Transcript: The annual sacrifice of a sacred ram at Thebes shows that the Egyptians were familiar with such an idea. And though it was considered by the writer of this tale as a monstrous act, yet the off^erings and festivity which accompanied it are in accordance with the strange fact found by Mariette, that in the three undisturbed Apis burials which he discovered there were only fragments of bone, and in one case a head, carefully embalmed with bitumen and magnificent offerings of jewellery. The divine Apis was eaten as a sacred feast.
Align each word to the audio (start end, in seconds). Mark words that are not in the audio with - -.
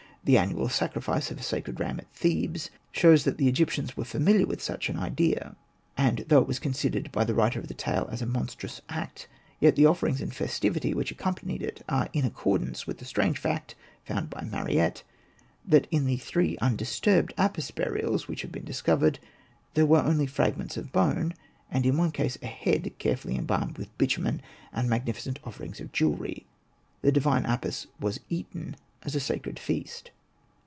The 0.23 0.37
annual 0.37 0.69
sacrifice 0.69 1.31
of 1.31 1.39
a 1.39 1.41
sacred 1.41 1.79
ram 1.79 1.99
at 1.99 2.13
Thebes 2.13 2.69
shows 2.91 3.23
that 3.23 3.39
the 3.39 3.47
Egyptians 3.47 3.97
were 3.97 4.05
familiar 4.05 4.45
with 4.45 4.61
such 4.61 4.87
an 4.87 4.99
idea. 4.99 5.55
And 5.97 6.25
though 6.27 6.39
it 6.43 6.47
was 6.47 6.59
considered 6.59 7.11
by 7.11 7.23
the 7.23 7.33
writer 7.33 7.57
of 7.59 7.67
this 7.67 7.77
tale 7.77 8.07
as 8.11 8.21
a 8.21 8.27
monstrous 8.27 8.81
act, 8.87 9.27
yet 9.59 9.75
the 9.75 9.85
off^erings 9.85 10.21
and 10.21 10.31
festivity 10.31 10.93
which 10.93 11.09
accompanied 11.09 11.63
it 11.63 11.83
are 11.89 12.07
in 12.13 12.23
accordance 12.23 12.85
with 12.85 12.99
the 12.99 13.05
strange 13.05 13.39
fact 13.39 13.73
found 14.05 14.29
by 14.29 14.41
Mariette, 14.41 15.01
that 15.65 15.87
in 15.89 16.05
the 16.05 16.17
three 16.17 16.55
undisturbed 16.61 17.33
Apis 17.35 17.71
burials 17.71 18.27
which 18.27 18.41
he 18.43 18.47
discovered 18.47 19.17
there 19.73 19.87
were 19.87 20.03
only 20.03 20.27
fragments 20.27 20.77
of 20.77 20.91
bone, 20.91 21.33
and 21.71 21.83
in 21.83 21.97
one 21.97 22.11
case 22.11 22.37
a 22.43 22.45
head, 22.45 22.91
carefully 22.99 23.35
embalmed 23.37 23.79
with 23.79 23.97
bitumen 23.97 24.39
and 24.71 24.87
magnificent 24.87 25.39
offerings 25.43 25.79
of 25.81 25.91
jewellery. 25.91 26.45
The 27.01 27.11
divine 27.11 27.47
Apis 27.47 27.87
was 27.99 28.19
eaten 28.29 28.75
as 29.03 29.15
a 29.15 29.19
sacred 29.19 29.57
feast. 29.57 30.11